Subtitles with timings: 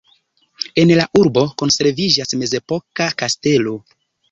[0.83, 3.79] En la urbo konserviĝas mezepoka kastelo.